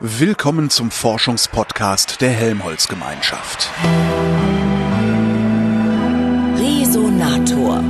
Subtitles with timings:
[0.00, 3.68] Willkommen zum Forschungspodcast der Helmholtz-Gemeinschaft.
[6.56, 7.82] Resonator.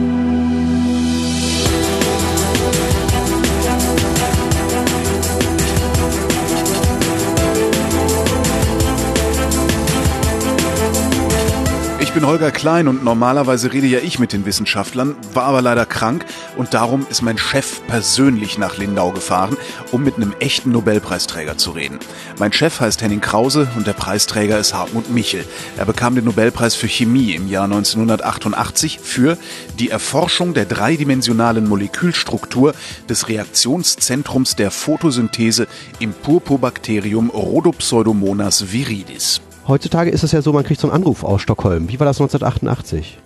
[12.08, 15.84] Ich bin Holger Klein und normalerweise rede ja ich mit den Wissenschaftlern, war aber leider
[15.84, 16.24] krank
[16.56, 19.58] und darum ist mein Chef persönlich nach Lindau gefahren,
[19.92, 21.98] um mit einem echten Nobelpreisträger zu reden.
[22.38, 25.44] Mein Chef heißt Henning Krause und der Preisträger ist Hartmut Michel.
[25.76, 29.36] Er bekam den Nobelpreis für Chemie im Jahr 1988 für
[29.78, 32.74] die Erforschung der dreidimensionalen Molekülstruktur
[33.10, 35.66] des Reaktionszentrums der Photosynthese
[35.98, 39.42] im Purpobacterium Rhodopseudomonas viridis.
[39.68, 41.90] Heutzutage ist es ja so, man kriegt so einen Anruf aus Stockholm.
[41.90, 43.18] Wie war das 1988?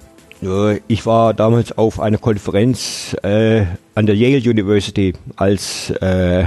[0.88, 6.46] Ich war damals auf einer Konferenz äh, an der Yale University, als äh,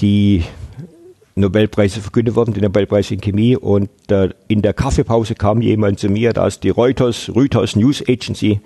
[0.00, 0.44] die
[1.34, 3.54] Nobelpreise verkündet wurden, die Nobelpreis in Chemie.
[3.54, 8.60] Und äh, in der Kaffeepause kam jemand zu mir, dass die Reuters, Reuters News Agency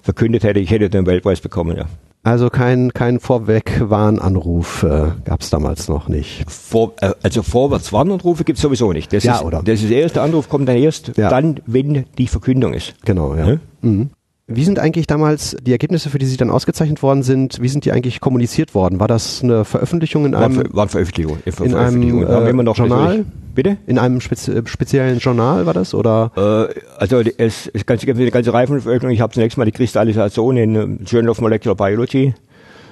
[0.00, 1.76] verkündet hätte, ich hätte den Nobelpreis bekommen.
[1.76, 1.84] Ja.
[2.26, 6.44] Also kein, kein Vorwegwarnanruf äh, gab es damals noch nicht.
[6.50, 9.12] Vor, äh, also Vorwärtswarnanrufe gibt es sowieso nicht.
[9.12, 9.62] Das Ja, ist, oder?
[9.64, 11.30] Das ist der erste Anruf kommt dann erst Ja.
[11.30, 12.94] dann, wenn die Verkündung ist.
[13.04, 13.50] Genau, ja.
[13.50, 13.56] Ja?
[13.82, 14.10] Mhm.
[14.48, 17.84] Wie sind eigentlich damals die Ergebnisse, für die Sie dann ausgezeichnet worden sind, wie sind
[17.84, 18.98] die eigentlich kommuniziert worden?
[18.98, 21.40] War das eine Veröffentlichung in einem, Ver waren Veröffentlichungen.
[21.44, 22.28] Ver in einem Veröffentlichungen.
[22.28, 23.24] Wir haben äh, Journal?
[23.56, 23.78] Bitte?
[23.86, 25.94] In einem spezi äh, speziellen Journal war das?
[25.94, 26.30] Oder?
[26.36, 29.14] Äh, also es, es ganz, eine ganze Reihe von Veröffentlichungen.
[29.14, 32.34] Ich habe zunächst mal die Kristallisation in ähm, Journal of Molecular Biology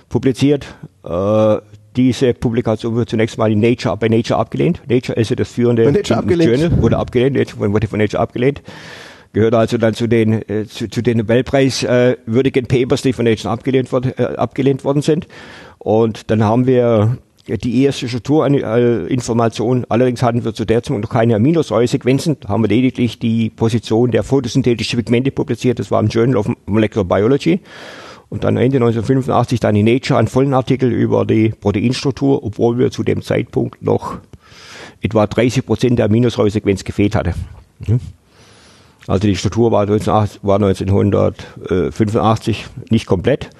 [0.08, 0.74] publiziert.
[1.04, 1.56] Äh,
[1.96, 4.80] diese Publikation wurde zunächst mal in Nature, bei Nature abgelehnt.
[4.88, 5.84] Nature ist ja das führende?
[5.84, 8.62] Journal, wurde abgelehnt, Nature, wurde von Nature abgelehnt.
[9.34, 13.26] Gehört also dann zu den, äh, zu, zu den Nobelpreiswürdigen äh, würdigen Papers, die von
[13.26, 15.28] Nature abgelehnt, wurde, äh, abgelehnt worden sind.
[15.78, 21.36] Und dann haben wir die erste Strukturinformation, allerdings hatten wir zu der Zeit noch keine
[21.36, 26.36] Aminosäuresequenzen, da haben wir lediglich die Position der photosynthetischen Pigmente publiziert, das war im Journal
[26.36, 27.60] of Molecular Biology.
[28.30, 32.90] Und dann Ende 1985 dann in Nature einen vollen Artikel über die Proteinstruktur, obwohl wir
[32.90, 34.16] zu dem Zeitpunkt noch
[35.02, 37.34] etwa 30 Prozent der Aminosäuresequenz gefehlt hatte.
[37.86, 38.00] Mhm.
[39.06, 43.50] Also die Struktur war, 1980 war 1985 nicht komplett.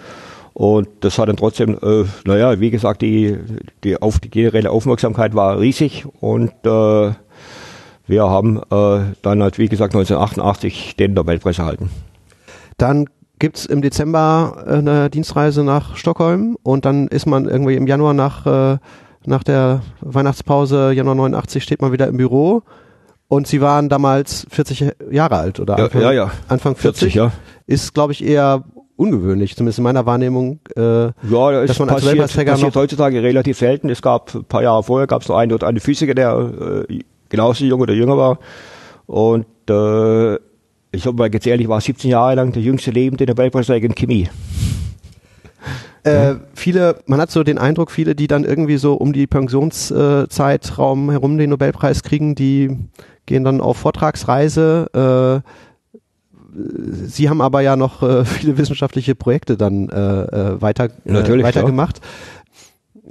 [0.55, 3.37] Und das hat dann trotzdem, äh, naja, wie gesagt, die,
[3.83, 7.13] die, auf, die generelle Aufmerksamkeit war riesig und äh,
[8.07, 11.91] wir haben äh, dann halt, wie gesagt, 1988 den Nobelpreis erhalten.
[12.77, 13.07] Dann
[13.41, 18.15] gibt's im Dezember äh, eine Dienstreise nach Stockholm und dann ist man irgendwie im Januar
[18.15, 18.79] nach, äh,
[19.27, 22.63] nach der Weihnachtspause, Januar 89, steht man wieder im Büro
[23.27, 26.31] und Sie waren damals 40 Jahre alt oder Ja, Anfang, ja, ja.
[26.47, 27.13] Anfang 40.
[27.13, 27.33] 40, ja.
[27.67, 28.63] Ist, glaube ich, eher
[28.97, 30.61] ungewöhnlich, zumindest in meiner Wahrnehmung.
[30.77, 31.13] Äh, Ja,
[31.53, 33.91] das Dass man als passiert, passiert noch- heutzutage relativ selten.
[33.91, 37.01] Es gab ein paar Jahre vorher gab es noch einen oder einen Physiker, der äh,
[37.29, 38.39] genauso jung oder jünger war.
[39.07, 40.35] Und äh,
[40.93, 44.29] ich habe mal gezählt, ich war 17 Jahre lang der jüngste lebende Nobelpreisträger in Chemie.
[46.05, 51.11] Äh, viele, man hat so den Eindruck, viele, die dann irgendwie so um die Pensionszeitraum
[51.11, 52.77] herum den Nobelpreis kriegen, die
[53.27, 55.43] gehen dann auf Vortragsreise.
[55.43, 55.49] Äh,
[57.07, 62.01] Sie haben aber ja noch äh, viele wissenschaftliche Projekte dann äh, äh, weiter, äh, weitergemacht.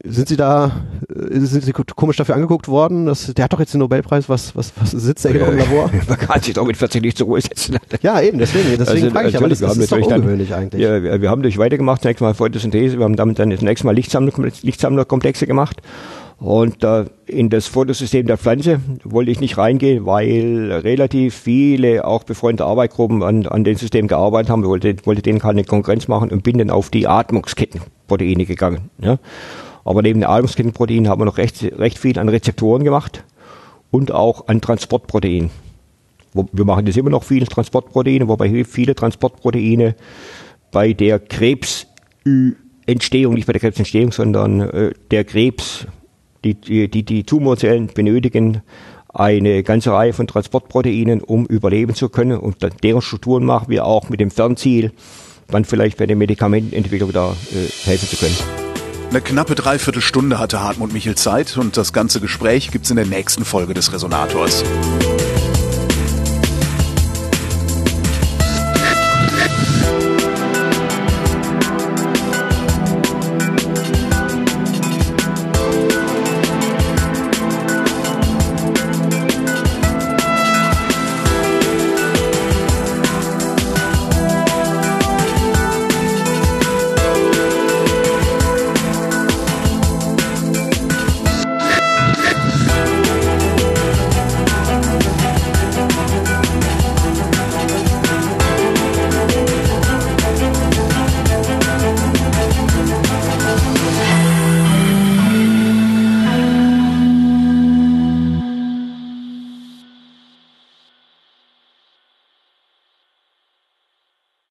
[0.05, 0.71] Sind Sie da,
[1.07, 3.05] äh, sind Sie komisch dafür angeguckt worden?
[3.05, 5.57] Das, der hat doch jetzt den Nobelpreis, was, was, was sitzt der hier noch im
[5.57, 5.91] Labor?
[6.07, 7.77] Man kann sich doch mit 40 nicht zur Ruhe setzen.
[8.01, 10.81] Ja, eben, deswegen, deswegen Also, frage ich, aber das, das ist doch ungewöhnlich dann, eigentlich.
[10.81, 13.93] Ja, wir, wir haben durch weitergemacht, zunächst mal Photosynthese, wir haben damit dann zunächst mal
[13.93, 15.81] Lichtsammler, Lichtsammlerkomplexe gemacht.
[16.43, 22.25] Und äh, in das Fotosystem der Pflanze wollte ich nicht reingehen, weil relativ viele, auch
[22.25, 24.61] befreundete Arbeitsgruppen an, an dem System gearbeitet haben.
[24.61, 28.89] Ich wollte, wollte denen keine Konkurrenz machen und bin dann auf die Atmungskettenproteine gegangen.
[29.01, 29.19] Ja.
[29.85, 33.23] Aber neben den Atmungskettenproteinen haben wir noch recht, recht viel an Rezeptoren gemacht
[33.89, 35.49] und auch an Transportproteinen.
[36.33, 39.95] Wir machen das immer noch viele Transportproteine, wobei viele Transportproteine
[40.73, 45.87] bei der Krebsentstehung, nicht bei der Krebsentstehung, sondern äh, der Krebs,
[46.43, 48.61] die, die, die, Tumorzellen benötigen
[49.13, 52.37] eine ganze Reihe von Transportproteinen, um überleben zu können.
[52.37, 54.91] Und deren Strukturen machen wir auch mit dem Fernziel,
[55.47, 58.35] dann vielleicht bei der Medikamentenentwicklung da äh, helfen zu können.
[59.09, 63.45] Eine knappe Dreiviertelstunde hatte Hartmut Michel Zeit und das ganze Gespräch gibt's in der nächsten
[63.45, 64.63] Folge des Resonators.